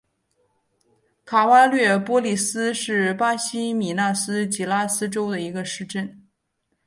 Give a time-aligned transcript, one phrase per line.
[1.25, 6.27] 卡瓦略波利斯是巴西米纳斯吉拉斯州的一个市镇。